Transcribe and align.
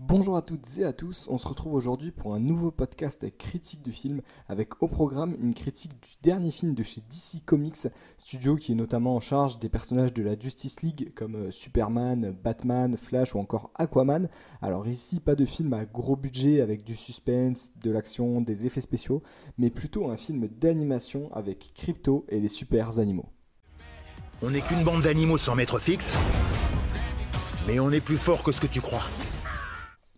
Bonjour 0.00 0.36
à 0.36 0.42
toutes 0.42 0.78
et 0.78 0.84
à 0.84 0.92
tous, 0.92 1.26
on 1.28 1.38
se 1.38 1.48
retrouve 1.48 1.74
aujourd'hui 1.74 2.12
pour 2.12 2.32
un 2.32 2.38
nouveau 2.38 2.70
podcast 2.70 3.26
critique 3.36 3.82
de 3.82 3.90
film 3.90 4.22
avec 4.46 4.80
au 4.80 4.86
programme 4.86 5.34
une 5.42 5.54
critique 5.54 6.00
du 6.00 6.10
dernier 6.22 6.52
film 6.52 6.74
de 6.74 6.84
chez 6.84 7.00
DC 7.00 7.44
Comics, 7.44 7.88
studio 8.16 8.54
qui 8.54 8.70
est 8.70 8.74
notamment 8.76 9.16
en 9.16 9.20
charge 9.20 9.58
des 9.58 9.68
personnages 9.68 10.14
de 10.14 10.22
la 10.22 10.38
Justice 10.38 10.82
League 10.82 11.12
comme 11.16 11.34
euh, 11.34 11.50
Superman, 11.50 12.32
Batman, 12.44 12.96
Flash 12.96 13.34
ou 13.34 13.40
encore 13.40 13.72
Aquaman. 13.74 14.28
Alors 14.62 14.86
ici 14.86 15.18
pas 15.18 15.34
de 15.34 15.44
film 15.44 15.72
à 15.72 15.84
gros 15.84 16.14
budget 16.14 16.60
avec 16.60 16.84
du 16.84 16.94
suspense, 16.94 17.72
de 17.82 17.90
l'action, 17.90 18.40
des 18.40 18.66
effets 18.66 18.80
spéciaux, 18.80 19.20
mais 19.58 19.68
plutôt 19.68 20.08
un 20.10 20.16
film 20.16 20.46
d'animation 20.46 21.28
avec 21.34 21.72
Crypto 21.74 22.24
et 22.28 22.38
les 22.38 22.46
super 22.46 23.00
animaux. 23.00 23.26
On 24.42 24.50
n'est 24.50 24.60
qu'une 24.60 24.84
bande 24.84 25.02
d'animaux 25.02 25.38
sans 25.38 25.56
maître 25.56 25.80
fixe, 25.80 26.14
mais 27.66 27.80
on 27.80 27.90
est 27.90 28.00
plus 28.00 28.16
fort 28.16 28.44
que 28.44 28.52
ce 28.52 28.60
que 28.60 28.68
tu 28.68 28.80
crois. 28.80 29.02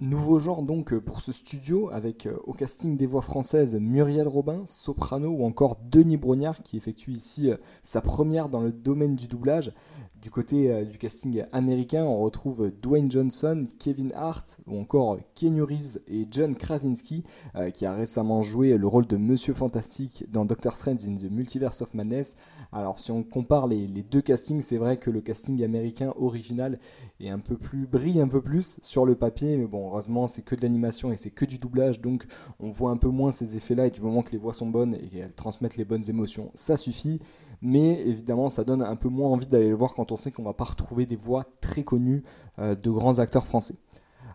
Nouveau 0.03 0.39
genre 0.39 0.63
donc 0.63 0.95
euh, 0.95 1.01
pour 1.01 1.21
ce 1.21 1.31
studio 1.31 1.91
avec 1.93 2.25
euh, 2.25 2.35
au 2.47 2.55
casting 2.55 2.97
des 2.97 3.05
voix 3.05 3.21
françaises 3.21 3.77
Muriel 3.79 4.27
Robin, 4.29 4.63
soprano 4.65 5.29
ou 5.29 5.45
encore 5.45 5.77
Denis 5.91 6.17
Brognard 6.17 6.63
qui 6.63 6.79
effectue 6.79 7.11
ici 7.11 7.51
euh, 7.51 7.57
sa 7.83 8.01
première 8.01 8.49
dans 8.49 8.63
le 8.63 8.73
domaine 8.73 9.15
du 9.15 9.29
doublage. 9.29 9.75
Du 10.23 10.31
côté 10.31 10.85
du 10.85 10.99
casting 10.99 11.45
américain, 11.51 12.05
on 12.05 12.21
retrouve 12.21 12.71
Dwayne 12.83 13.11
Johnson, 13.11 13.65
Kevin 13.79 14.13
Hart 14.15 14.59
ou 14.67 14.79
encore 14.79 15.17
Keanu 15.35 15.63
Reeves 15.63 15.99
et 16.09 16.29
John 16.31 16.55
Krasinski 16.55 17.25
qui 17.73 17.87
a 17.87 17.95
récemment 17.95 18.43
joué 18.43 18.77
le 18.77 18.87
rôle 18.87 19.07
de 19.07 19.17
Monsieur 19.17 19.55
Fantastique 19.55 20.27
dans 20.31 20.45
Doctor 20.45 20.77
Strange 20.77 21.09
in 21.09 21.17
the 21.17 21.31
Multiverse 21.31 21.81
of 21.81 21.95
Madness. 21.95 22.37
Alors 22.71 23.01
si 23.01 23.11
on 23.13 23.23
compare 23.23 23.67
les, 23.67 23.87
deux 23.87 24.21
castings, 24.21 24.61
c'est 24.61 24.77
vrai 24.77 24.99
que 24.99 25.11
le 25.11 25.23
casting 25.23 25.65
américain 25.65 26.13
original 26.19 26.79
est 27.19 27.31
un 27.31 27.39
peu 27.39 27.57
plus 27.57 27.87
brille 27.87 28.21
un 28.21 28.29
peu 28.29 28.43
plus 28.43 28.79
sur 28.83 29.07
le 29.07 29.15
papier, 29.15 29.57
mais 29.57 29.67
bon 29.67 29.90
heureusement 29.91 30.27
c'est 30.27 30.43
que 30.43 30.55
de 30.55 30.63
l'animation 30.63 31.13
et 31.13 31.17
c'est 31.17 31.31
que 31.31 31.45
du 31.45 31.59
doublage, 31.59 32.01
donc 32.01 32.25
on 32.59 32.71
voit 32.71 32.91
un 32.91 32.97
peu 32.97 33.09
moins 33.09 33.33
ces 33.33 33.57
effets-là 33.57 33.87
et 33.87 33.91
du 33.91 34.01
moment 34.01 34.23
que 34.23 34.33
les 34.33 34.39
voix 34.39 34.53
sont 34.53 34.69
bonnes 34.69 34.95
et 34.95 35.09
qu'elles 35.09 35.35
transmettent 35.35 35.77
les 35.77 35.85
bonnes 35.85 36.09
émotions, 36.09 36.51
ça 36.55 36.77
suffit 36.77 37.21
mais 37.63 38.01
évidemment 38.07 38.49
ça 38.49 38.65
donne 38.65 38.83
un 38.83 38.97
peu 38.97 39.09
moins 39.09 39.29
envie 39.29 39.47
d'aller 39.47 39.69
le 39.69 39.75
voir 39.75 39.95
quand 39.95 40.13
on 40.13 40.17
sait 40.17 40.31
qu'on 40.31 40.43
va 40.43 40.55
pas 40.55 40.65
retrouver 40.65 41.07
des 41.07 41.17
voix 41.17 41.45
très 41.61 41.83
connues 41.83 42.23
euh, 42.59 42.75
de 42.75 42.91
grands 42.91 43.19
acteurs 43.19 43.47
français. 43.47 43.75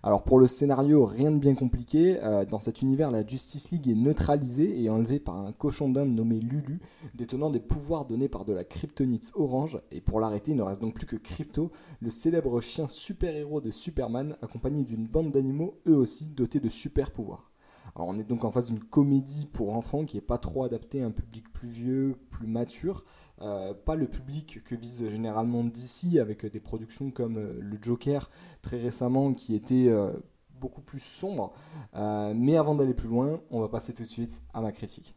Alors 0.06 0.22
pour 0.22 0.38
le 0.38 0.46
scénario, 0.46 1.04
rien 1.04 1.32
de 1.32 1.40
bien 1.40 1.56
compliqué. 1.56 2.20
Euh, 2.22 2.46
dans 2.46 2.60
cet 2.60 2.84
univers, 2.84 3.10
la 3.10 3.26
Justice 3.26 3.72
League 3.72 3.90
est 3.90 3.96
neutralisée 3.96 4.80
et 4.80 4.88
enlevée 4.88 5.20
par 5.20 5.36
un 5.36 5.52
cochon 5.52 5.90
d'Inde 5.90 6.14
nommé 6.14 6.40
Lulu, 6.40 6.80
détenant 7.16 7.50
des 7.50 7.60
pouvoirs 7.60 8.06
donnés 8.06 8.30
par 8.30 8.46
de 8.46 8.54
la 8.54 8.64
kryptonite 8.64 9.32
orange. 9.34 9.80
Et 9.90 10.02
pour 10.02 10.20
l'arrêter, 10.20 10.52
il 10.52 10.58
ne 10.58 10.62
reste 10.62 10.80
donc 10.80 10.94
plus 10.94 11.08
que 11.08 11.16
Crypto, 11.16 11.72
le 12.02 12.12
célèbre 12.12 12.62
chien 12.62 12.86
super-héros 12.86 13.62
de 13.62 13.72
Superman, 13.72 14.38
accompagné 14.44 14.84
d'une 14.84 15.08
bande 15.08 15.32
d'animaux 15.32 15.74
eux 15.88 15.96
aussi 15.96 16.28
dotés 16.28 16.60
de 16.60 16.70
super 16.70 17.10
pouvoirs. 17.10 17.55
Alors 17.96 18.10
on 18.10 18.18
est 18.18 18.24
donc 18.24 18.44
en 18.44 18.52
face 18.52 18.68
d'une 18.68 18.84
comédie 18.84 19.46
pour 19.46 19.76
enfants 19.76 20.04
qui 20.04 20.18
n'est 20.18 20.22
pas 20.22 20.38
trop 20.38 20.64
adaptée 20.66 21.02
à 21.02 21.06
un 21.06 21.12
public 21.12 21.52
plus 21.54 21.70
vieux, 21.70 22.18
plus 22.30 22.46
mature. 22.46 23.06
Euh, 23.42 23.74
pas 23.74 23.96
le 23.96 24.08
public 24.08 24.64
que 24.64 24.76
vise 24.76 25.08
généralement 25.10 25.64
DC 25.64 26.18
avec 26.20 26.46
des 26.46 26.60
productions 26.60 27.12
comme 27.12 27.38
euh, 27.38 27.58
le 27.60 27.78
Joker 27.82 28.30
très 28.62 28.78
récemment 28.78 29.34
qui 29.34 29.56
était 29.56 29.88
euh, 29.88 30.12
beaucoup 30.60 30.82
plus 30.82 31.02
sombre. 31.02 31.54
mais 31.94 32.58
avant 32.58 32.76
d'aller 32.76 32.94
plus 32.94 33.10
loin, 33.10 33.42
on 33.50 33.60
va 33.60 33.70
passer 33.70 33.94
tout 33.94 34.04
de 34.04 34.08
suite 34.08 34.42
à 34.54 34.62
ma 34.62 34.72
critique. 34.72 35.16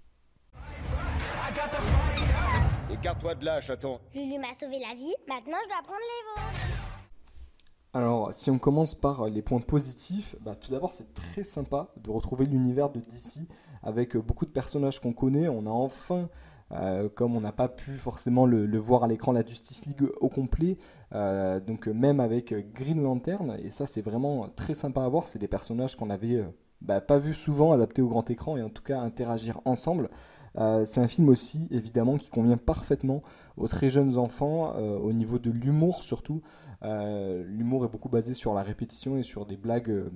Écarte-toi 2.92 3.34
de 3.36 3.44
là, 3.44 3.60
chaton. 3.60 4.00
Lulu 4.14 4.38
m'a 4.38 4.54
sauvé 4.54 4.78
la 4.80 4.94
vie, 4.94 5.14
maintenant 5.28 5.58
je 5.64 5.68
dois 5.68 5.82
prendre 5.82 6.00
les 6.00 6.42
vôtres. 6.42 6.47
Alors, 7.98 8.32
si 8.32 8.48
on 8.48 8.60
commence 8.60 8.94
par 8.94 9.28
les 9.28 9.42
points 9.42 9.58
positifs, 9.58 10.36
bah, 10.40 10.54
tout 10.54 10.70
d'abord, 10.70 10.92
c'est 10.92 11.12
très 11.14 11.42
sympa 11.42 11.88
de 12.00 12.12
retrouver 12.12 12.46
l'univers 12.46 12.90
de 12.90 13.00
DC 13.00 13.48
avec 13.82 14.16
beaucoup 14.16 14.46
de 14.46 14.52
personnages 14.52 15.00
qu'on 15.00 15.12
connaît. 15.12 15.48
On 15.48 15.66
a 15.66 15.70
enfin, 15.70 16.28
euh, 16.72 17.08
comme 17.08 17.34
on 17.34 17.40
n'a 17.40 17.52
pas 17.52 17.68
pu 17.68 17.92
forcément 17.92 18.46
le, 18.46 18.78
voir 18.78 19.04
à 19.04 19.08
l'écran, 19.08 19.32
la 19.32 19.44
Justice 19.44 19.86
League 19.86 20.08
au 20.20 20.28
complet, 20.28 20.76
euh, 21.14 21.60
donc 21.60 21.86
même 21.88 22.20
avec 22.20 22.54
Green 22.74 23.02
Lantern, 23.02 23.56
et 23.62 23.70
ça, 23.70 23.86
c'est 23.86 24.02
vraiment 24.02 24.48
très 24.50 24.74
sympa 24.74 25.02
à 25.02 25.08
voir. 25.08 25.28
C'est 25.28 25.38
des 25.38 25.48
personnages 25.48 25.96
qu'on 25.96 26.10
avait 26.10 26.36
euh, 26.36 26.46
bah, 26.82 27.00
pas 27.00 27.18
vus 27.18 27.34
souvent 27.34 27.72
adaptés 27.72 28.02
au 28.02 28.08
grand 28.08 28.30
écran 28.30 28.56
et 28.56 28.62
en 28.62 28.70
tout 28.70 28.82
cas 28.82 29.00
interagir 29.00 29.60
ensemble. 29.64 30.10
c'est 30.84 31.00
un 31.00 31.08
film 31.08 31.28
aussi, 31.28 31.68
évidemment, 31.70 32.16
qui 32.18 32.30
convient 32.30 32.56
parfaitement 32.56 33.22
aux 33.56 33.68
très 33.68 33.90
jeunes 33.90 34.16
enfants, 34.18 34.74
au 34.76 35.12
niveau 35.12 35.38
de 35.38 35.50
l'humour 35.50 36.02
surtout. 36.02 36.40
L'humour 36.82 37.84
est 37.84 37.88
beaucoup 37.88 38.08
basé 38.08 38.32
sur 38.32 38.54
la 38.54 38.62
répétition 38.62 39.16
et 39.16 39.24
sur 39.24 39.44
des 39.44 39.56
blagues 39.56 40.08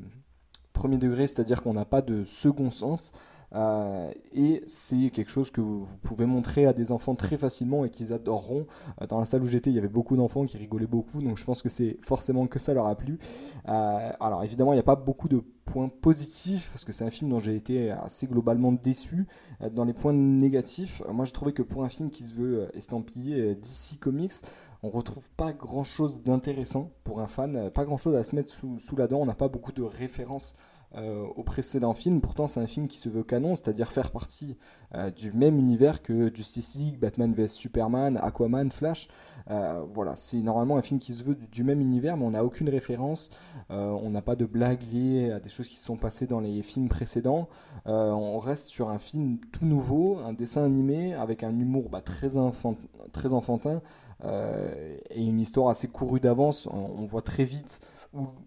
premier 0.73 0.99
degré, 0.99 1.27
c'est-à-dire 1.27 1.63
qu'on 1.63 1.75
n'a 1.75 1.85
pas 1.85 2.03
de 2.03 2.25
second 2.25 2.71
sens. 2.71 3.13
Euh, 3.55 4.11
et 4.33 4.63
c'est 4.67 5.11
quelque 5.11 5.31
chose 5.31 5.51
que 5.51 5.61
vous, 5.61 5.87
pouvez 6.03 6.27
montrer 6.27 6.67
à 6.67 6.73
des 6.73 6.93
enfants 6.93 7.15
très 7.15 7.37
facilement 7.37 7.85
et 7.85 7.91
qu'ils 7.91 8.13
adoreront. 8.13 8.67
dans 9.09 9.19
la 9.19 9.27
salle 9.27 9.43
où 9.43 9.47
j'étais, 9.47 9.71
il 9.71 9.77
y 9.77 9.79
avait 9.79 9.89
beaucoup 9.89 10.17
d'enfants 10.17 10.45
qui 10.45 10.57
rigolaient 10.57 10.87
beaucoup, 10.87 11.23
donc 11.23 11.39
je 11.39 11.45
pense 11.45 11.63
que 11.63 11.69
c'est 11.69 11.99
forcément 12.03 12.47
que 12.47 12.59
ça 12.59 12.75
leur 12.75 12.87
a 12.87 12.95
plu. 12.97 13.19
alors 13.65 14.43
évidemment, 14.45 14.73
il 14.73 14.77
n'y 14.77 14.81
a 14.81 14.85
pas 14.85 14.97
beaucoup 14.97 15.29
de 15.29 15.43
points 15.65 15.89
positifs, 15.89 16.71
parce 16.73 16.85
que 16.85 16.93
c'est 16.93 17.05
un 17.05 17.11
film 17.11 17.31
dont 17.31 17.39
j'ai 17.39 17.55
été 17.55 17.91
assez 17.91 18.27
globalement 18.27 18.73
déçu. 18.73 19.27
dans 19.73 19.85
les 19.85 19.93
points 19.93 20.13
négatifs, 20.13 21.03
moi 21.11 21.25
j'ai 21.25 21.33
trouvé 21.33 21.53
que 21.53 21.63
pour 21.63 21.85
un 21.85 21.89
film 21.89 22.11
qui 22.11 22.25
se 22.25 22.35
veut 22.35 22.69
estampillé 22.75 23.55
DC 23.55 23.99
Comics, 24.01 24.43
on 24.83 24.91
retrouve 24.91 25.31
pas 25.31 25.53
grand 25.53 25.85
chose 25.85 26.23
d'intéressant 26.23 26.91
pour 27.05 27.21
un 27.21 27.27
fan, 27.27 27.57
euh, 27.57 27.71
pas 27.71 27.85
grand 27.85 27.97
chose 27.97 28.17
à 28.17 28.25
se 28.25 28.35
mettre 28.35 28.53
sous, 28.53 28.97
la 28.97 29.07
dent, 29.07 29.21
on 29.21 29.27
n'a 29.27 29.35
pas 29.35 29.49
beaucoup 29.49 29.73
de 29.73 29.83
références 29.83 30.55
euh, 30.97 31.25
au 31.37 31.43
précédent 31.43 31.95
film. 31.95 32.21
Pourtant, 32.21 32.47
c'est 32.47 32.61
un 32.61 32.67
film 32.67 32.87
qui 32.87 32.99
se 32.99 33.09
veut 33.09 33.23
canon, 33.23 33.55
c'est-à-dire 33.55 33.91
faire 33.91 34.11
partie 34.11 34.57
euh, 34.95 35.11
du 35.11 35.33
même 35.33 35.59
univers 35.59 36.03
que 36.03 36.35
Justice 36.35 36.75
League, 36.77 36.99
Batman 36.99 37.33
vs 37.35 37.49
Superman, 37.49 38.19
Aquaman, 38.23 38.71
Flash. 38.71 39.09
voilà, 39.49 40.17
c'est 40.17 40.39
normalement 40.39 40.77
un 40.77 40.83
film 40.83 41.01
qui 41.01 41.13
se 41.13 41.25
veut 41.25 41.35
du, 41.35 41.65
même 41.65 41.81
univers, 41.81 42.17
mais 42.17 42.25
on 42.25 42.31
n'a 42.31 42.45
aucune 42.45 42.69
référence. 42.69 43.31
on 43.71 44.11
n'a 44.11 44.23
pas 44.23 44.37
de 44.37 44.45
blagues 44.45 44.83
liées 44.93 45.33
à 45.33 45.41
des 45.41 45.49
choses 45.49 45.69
qui 45.69 45.77
se 45.77 45.85
sont 45.85 45.97
passées 45.97 46.27
dans 46.27 46.41
les 46.41 46.63
films 46.63 46.89
précédents. 46.89 47.49
on 47.87 48.39
reste 48.39 48.69
sur 48.69 48.91
un 48.91 48.99
film 48.99 49.39
tout 49.53 49.67
nouveau, 49.67 50.19
un 50.19 50.33
dessin 50.33 50.65
animé 50.65 51.15
avec 51.15 51.43
un 51.43 51.59
humour 51.59 51.89
bah, 51.91 52.01
très, 52.01 52.37
enfantin. 52.37 53.81
Euh, 54.25 54.97
et 55.11 55.25
une 55.25 55.41
histoire 55.41 55.69
assez 55.69 55.89
courue 55.89 56.21
d'avance. 56.21 56.69
On, 56.71 57.07
voit 57.07 57.23
très 57.23 57.45
vite 57.45 57.81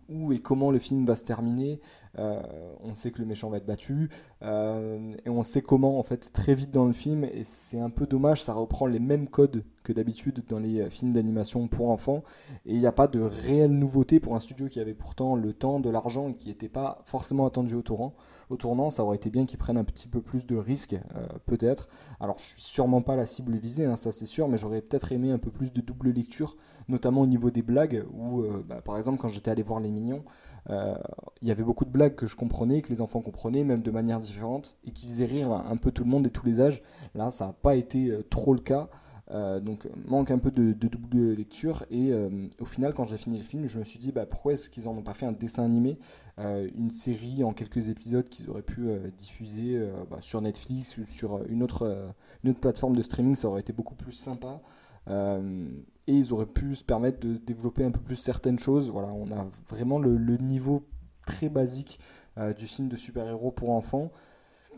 où, 0.10 0.32
et 0.32 0.40
comment 0.40 0.72
le 0.72 0.80
film 0.80 1.06
va 1.06 1.16
se 1.16 1.24
terminer. 1.24 1.80
Euh, 2.18 2.35
on 2.84 2.96
sait 2.96 3.12
que 3.12 3.20
le 3.20 3.26
méchant 3.26 3.50
va 3.50 3.58
être 3.58 3.66
battu 3.66 4.10
euh, 4.42 5.14
et 5.26 5.30
on 5.30 5.44
sait 5.44 5.62
comment 5.62 6.00
en 6.00 6.04
fait 6.04 6.32
très 6.34 6.56
vite 6.56 6.72
dans 6.72 6.86
le 6.86 6.94
film. 6.94 7.24
Et 7.24 7.44
c'est 7.44 7.80
un 7.80 7.90
peu 7.90 8.06
dommage, 8.06 8.42
ça 8.44 8.54
reprend 8.54 8.86
les 8.88 9.00
mêmes 9.00 9.28
codes 9.28 9.64
que 9.86 9.94
d'habitude 9.94 10.44
dans 10.50 10.60
les 10.60 10.90
films 10.90 11.14
d'animation 11.14 11.70
pour 11.70 11.90
enfants. 11.90 12.24
Et 12.66 12.74
il 12.74 12.80
n'y 12.80 12.88
a 12.88 12.92
pas 12.92 13.08
de 13.08 13.22
réelle 13.22 13.72
nouveauté 13.72 14.20
pour 14.20 14.36
un 14.36 14.40
studio 14.40 14.68
qui 14.68 14.82
avait 14.82 14.94
pourtant 14.94 15.36
le 15.36 15.54
temps, 15.54 15.80
de 15.80 15.90
l'argent 15.90 16.28
et 16.28 16.36
qui 16.36 16.50
n'était 16.50 16.70
pas 16.70 17.00
forcément 17.06 17.46
attendu 17.46 17.76
au 17.76 17.82
tournant. 17.82 18.14
Au 18.50 18.58
tournant, 18.58 18.90
ça 18.90 19.04
aurait 19.04 19.16
été 19.16 19.30
bien 19.30 19.46
qu'ils 19.46 19.58
prennent 19.58 19.78
un 19.78 19.84
petit 19.84 20.08
peu 20.08 20.22
plus 20.22 20.46
de 20.46 20.56
risques, 20.56 20.98
peut-être. 21.46 21.88
Alors 22.20 22.38
je 22.40 22.44
suis 22.44 22.62
sûrement 22.62 23.02
pas 23.02 23.16
la 23.16 23.26
cible 23.26 23.56
visée, 23.58 23.86
hein, 23.86 23.96
ça 23.96 24.12
c'est 24.12 24.26
sûr, 24.26 24.48
mais 24.48 24.58
j'aurais 24.58 24.82
peut-être 24.82 25.12
aimé 25.12 25.32
un 25.32 25.38
peu 25.38 25.52
plus 25.52 25.72
de 25.72 25.82
double 25.82 26.10
lecture, 26.10 26.58
notamment 26.88 27.22
au 27.22 27.28
niveau 27.28 27.52
des 27.52 27.62
blagues, 27.62 28.06
où 28.14 28.42
euh, 28.42 28.64
bah, 28.68 28.82
par 28.82 28.98
exemple 28.98 29.20
quand 29.20 29.28
j'étais 29.28 29.52
allé 29.52 29.64
voir 29.64 29.80
Les 29.80 29.92
Mignons, 29.92 30.24
euh, 30.70 30.96
il 31.42 31.48
y 31.48 31.52
avait 31.52 31.64
beaucoup 31.64 31.86
de 31.86 31.92
blagues 31.92 32.16
que 32.16 32.26
je 32.26 32.36
comprenais, 32.36 32.82
que 32.82 32.90
les 32.90 33.02
enfants 33.02 33.22
comprenaient, 33.22 33.64
même 33.64 33.82
de 33.82 33.92
manière 33.92 34.20
différente, 34.20 34.78
et 34.86 34.92
qui 34.92 35.06
faisaient 35.08 35.26
rire 35.26 35.52
un 35.52 35.78
peu 35.78 35.92
tout 35.92 36.04
le 36.04 36.10
monde 36.10 36.28
et 36.28 36.32
tous 36.32 36.46
les 36.46 36.62
âges. 36.62 36.82
Là, 37.14 37.30
ça 37.30 37.48
n'a 37.48 37.54
pas 37.54 37.76
été 37.76 38.10
euh, 38.10 38.24
trop 38.30 38.54
le 38.54 38.62
cas. 38.62 38.90
Donc 39.32 39.88
manque 40.08 40.30
un 40.32 40.38
peu 40.38 40.52
de, 40.52 40.74
double 40.74 41.34
lecture. 41.34 41.86
Et 41.90 42.12
au 42.60 42.66
final 42.66 42.94
quand 42.94 43.06
j'ai 43.06 43.18
fini 43.18 43.38
le 43.38 43.44
film 43.44 43.66
je 43.66 43.80
me 43.80 43.84
suis 43.84 44.00
dit 44.00 44.12
bah, 44.12 44.26
pourquoi 44.26 44.54
est-ce 44.54 44.70
qu'ils 44.70 44.88
en 44.88 44.96
ont 44.96 45.04
pas 45.04 45.14
fait 45.14 45.26
un 45.26 45.32
dessin 45.32 45.64
animé 45.64 45.98
une 46.38 46.92
série 46.92 47.44
en 47.44 47.54
quelques 47.54 47.90
épisodes 47.90 48.28
qu'ils 48.30 48.50
auraient 48.50 48.62
pu 48.62 48.88
diffuser 49.18 49.84
bah, 50.10 50.18
sur 50.22 50.42
Netflix 50.42 50.98
ou 50.98 51.06
sur 51.06 51.44
une 51.50 51.64
autre, 51.64 52.14
une 52.44 52.52
autre 52.52 52.60
plateforme 52.60 52.96
de 52.96 53.02
streaming? 53.02 53.36
Ça 53.36 53.48
aurait 53.48 53.62
été 53.62 53.74
beaucoup 53.74 53.96
plus 53.96 54.14
sympa. 54.14 54.62
Euh, 55.10 55.68
et 56.08 56.14
ils 56.14 56.34
auraient 56.34 56.46
pu 56.46 56.76
se 56.76 56.84
permettre 56.84 57.20
de 57.20 57.38
développer 57.38 57.84
un 57.84 57.92
peu 57.92 58.00
plus 58.00 58.16
certaines 58.16 58.60
choses. 58.60 58.90
Voilà, 58.90 59.10
on 59.10 59.32
a 59.32 59.48
vraiment 59.68 60.00
le, 60.00 60.38
niveau 60.38 60.88
très 61.26 61.50
basique 61.50 62.00
euh, 62.38 62.54
du 62.54 62.68
film 62.68 62.88
de 62.88 62.96
super-héros 62.96 63.52
pour 63.52 63.72
enfants, 63.72 64.12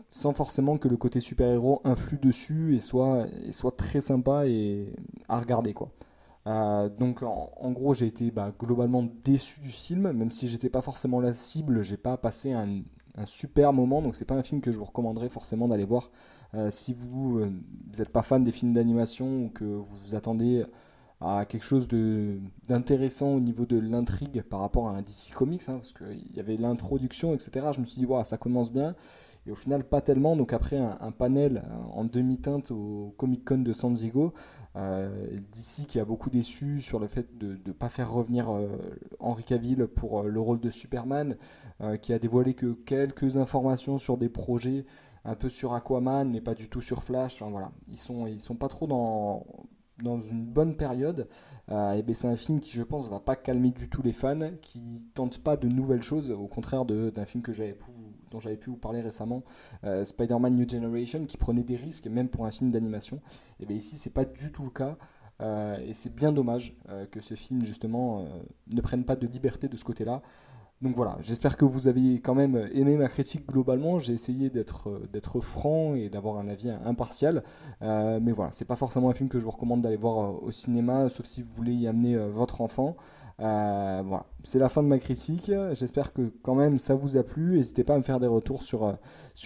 sans 0.08 0.32
forcément 0.32 0.78
que 0.78 0.88
le 0.88 0.96
côté 0.96 1.20
super-héros 1.20 1.80
influe 1.84 2.18
dessus 2.18 2.74
et 2.74 2.78
soit, 2.78 3.26
soit 3.50 3.76
très 3.76 4.00
sympa 4.00 4.46
et 4.46 4.92
à 5.28 5.40
regarder. 5.40 5.74
quoi. 5.74 5.90
Euh, 6.46 6.88
donc 6.88 7.22
en, 7.22 7.70
gros 7.72 7.92
j'ai 7.92 8.06
été 8.06 8.30
bah, 8.30 8.52
globalement 8.58 9.06
déçu 9.24 9.60
du 9.60 9.68
film, 9.68 10.12
même 10.12 10.30
si 10.30 10.48
j'étais 10.48 10.70
pas 10.70 10.80
forcément 10.80 11.20
la 11.20 11.32
cible, 11.34 11.82
j'ai 11.82 11.98
pas 11.98 12.16
passé 12.16 12.52
un, 12.52 12.82
un 13.16 13.26
super 13.26 13.72
moment, 13.72 14.00
donc 14.00 14.14
c'est 14.14 14.24
pas 14.24 14.36
un 14.36 14.42
film 14.42 14.60
que 14.62 14.72
je 14.72 14.78
vous 14.78 14.86
recommanderais 14.86 15.28
forcément 15.28 15.68
d'aller 15.68 15.84
voir 15.84 16.10
euh, 16.54 16.70
si 16.70 16.94
vous 16.94 17.40
n'êtes 17.40 18.00
euh, 18.00 18.12
pas 18.12 18.22
fan 18.22 18.44
des 18.44 18.52
films 18.52 18.72
d'animation 18.72 19.44
ou 19.44 19.50
que 19.50 19.64
vous 19.64 20.14
attendez 20.14 20.64
à 21.20 21.44
quelque 21.44 21.64
chose 21.64 21.88
d'intéressant 22.68 23.34
au 23.34 23.40
niveau 23.40 23.66
de 23.66 23.78
l'intrigue 23.78 24.42
par 24.42 24.60
rapport 24.60 24.88
à 24.88 24.92
un 24.92 25.02
DC 25.02 25.32
Comics, 25.34 25.62
hein, 25.68 25.78
parce 25.78 25.92
qu'il 25.92 26.36
y 26.36 26.40
avait 26.40 26.56
l'introduction, 26.56 27.34
etc. 27.34 27.66
Je 27.72 27.80
me 27.80 27.86
suis 27.86 28.00
dit, 28.00 28.06
wow, 28.06 28.22
ça 28.22 28.38
commence 28.38 28.72
bien. 28.72 28.94
Et 29.46 29.50
au 29.50 29.54
final, 29.54 29.82
pas 29.82 30.00
tellement. 30.00 30.36
Donc 30.36 30.52
après 30.52 30.76
un, 30.76 31.10
panel 31.10 31.62
en 31.92 32.04
demi-teinte 32.04 32.70
au 32.70 33.14
Comic 33.16 33.44
Con 33.44 33.58
de 33.58 33.72
San 33.72 33.92
Diego, 33.92 34.32
euh, 34.76 35.08
DC 35.52 35.86
qui 35.86 35.98
a 35.98 36.04
beaucoup 36.04 36.30
déçu 36.30 36.80
sur 36.80 37.00
le 37.00 37.08
fait 37.08 37.36
de 37.38 37.58
ne 37.66 37.72
pas 37.72 37.88
faire 37.88 38.12
revenir 38.12 38.50
euh, 38.50 38.68
Henry 39.18 39.42
Cavill 39.42 39.86
pour 39.86 40.20
euh, 40.20 40.28
le 40.28 40.40
rôle 40.40 40.60
de 40.60 40.70
Superman, 40.70 41.36
euh, 41.80 41.96
qui 41.96 42.12
a 42.12 42.18
dévoilé 42.18 42.54
que 42.54 42.74
quelques 42.74 43.38
informations 43.38 43.98
sur 43.98 44.18
des 44.18 44.28
projets, 44.28 44.84
un 45.24 45.34
peu 45.34 45.48
sur 45.48 45.74
Aquaman, 45.74 46.30
mais 46.30 46.40
pas 46.40 46.54
du 46.54 46.68
tout 46.68 46.80
sur 46.80 47.02
Flash. 47.02 47.40
Enfin, 47.40 47.50
voilà, 47.50 47.72
ils 47.88 47.98
sont, 47.98 48.26
ils 48.26 48.40
sont 48.40 48.54
pas 48.54 48.68
trop 48.68 48.86
dans 48.86 49.46
dans 50.02 50.18
une 50.18 50.44
bonne 50.44 50.76
période. 50.76 51.28
et 51.68 52.02
ben 52.02 52.14
c'est 52.14 52.28
un 52.28 52.36
film 52.36 52.60
qui, 52.60 52.72
je 52.72 52.82
pense, 52.82 53.08
va 53.10 53.20
pas 53.20 53.36
calmer 53.36 53.70
du 53.70 53.88
tout 53.88 54.02
les 54.02 54.12
fans, 54.12 54.50
qui 54.62 55.08
tente 55.14 55.38
pas 55.38 55.56
de 55.56 55.68
nouvelles 55.68 56.02
choses, 56.02 56.30
au 56.30 56.46
contraire 56.46 56.84
d'un 56.84 57.26
film 57.26 57.42
que 57.42 57.52
j'avais 57.52 57.76
dont 58.30 58.40
j'avais 58.40 58.56
pu 58.56 58.70
vous 58.70 58.76
parler 58.76 59.00
récemment, 59.00 59.42
euh, 59.84 60.04
Spider-Man 60.04 60.54
New 60.54 60.68
Generation, 60.68 61.24
qui 61.24 61.36
prenait 61.36 61.62
des 61.62 61.76
risques 61.76 62.06
même 62.06 62.28
pour 62.28 62.46
un 62.46 62.50
film 62.50 62.70
d'animation. 62.70 63.20
Et 63.60 63.66
bien 63.66 63.76
ici, 63.76 63.96
c'est 63.96 64.12
pas 64.12 64.24
du 64.24 64.52
tout 64.52 64.64
le 64.64 64.70
cas. 64.70 64.96
Euh, 65.40 65.78
et 65.86 65.92
c'est 65.92 66.14
bien 66.14 66.32
dommage 66.32 66.76
euh, 66.88 67.06
que 67.06 67.20
ce 67.20 67.34
film, 67.34 67.64
justement, 67.64 68.26
ne 68.72 68.80
prenne 68.80 69.04
pas 69.04 69.16
de 69.16 69.26
liberté 69.26 69.68
de 69.68 69.76
ce 69.76 69.84
côté-là. 69.84 70.22
Donc 70.80 70.94
voilà, 70.94 71.16
j'espère 71.20 71.56
que 71.56 71.64
vous 71.64 71.88
avez 71.88 72.20
quand 72.20 72.36
même 72.36 72.68
aimé 72.72 72.96
ma 72.96 73.08
critique 73.08 73.46
globalement. 73.48 73.98
J'ai 73.98 74.12
essayé 74.12 74.48
d'être 74.48 75.00
d'être 75.12 75.40
franc 75.40 75.94
et 75.94 76.08
d'avoir 76.08 76.38
un 76.38 76.48
avis 76.48 76.70
impartial. 76.84 77.42
mais 77.80 78.32
voilà, 78.32 78.52
c'est 78.52 78.64
pas 78.64 78.76
forcément 78.76 79.10
un 79.10 79.14
film 79.14 79.28
que 79.28 79.40
je 79.40 79.44
vous 79.44 79.50
recommande 79.50 79.82
d'aller 79.82 79.96
voir 79.96 80.40
au 80.42 80.52
cinéma, 80.52 81.08
sauf 81.08 81.26
si 81.26 81.42
vous 81.42 81.52
voulez 81.52 81.74
y 81.74 81.88
amener 81.88 82.16
votre 82.16 82.60
enfant. 82.60 82.96
Euh, 83.40 84.02
voilà, 84.04 84.26
c'est 84.42 84.58
la 84.58 84.68
fin 84.68 84.82
de 84.82 84.88
ma 84.88 84.98
critique. 84.98 85.50
J'espère 85.72 86.12
que 86.12 86.32
quand 86.42 86.54
même 86.54 86.78
ça 86.78 86.94
vous 86.94 87.16
a 87.16 87.22
plu. 87.22 87.56
N'hésitez 87.56 87.84
pas 87.84 87.94
à 87.94 87.98
me 87.98 88.02
faire 88.02 88.20
des 88.20 88.26
retours 88.26 88.62
sur, 88.62 88.84
euh, 88.84 88.94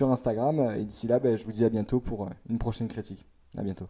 Instagram. 0.00 0.74
Et 0.76 0.84
d'ici 0.84 1.06
là, 1.06 1.18
ben, 1.18 1.36
je 1.36 1.44
vous 1.44 1.52
dis 1.52 1.64
à 1.64 1.68
bientôt 1.68 2.00
pour 2.00 2.24
euh, 2.24 2.30
une 2.48 2.58
prochaine 2.58 2.88
critique. 2.88 3.26
À 3.56 3.62
bientôt. 3.62 3.88